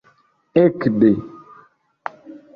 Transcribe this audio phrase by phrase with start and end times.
[0.63, 1.11] ekde